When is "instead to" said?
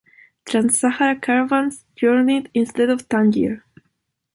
2.55-2.97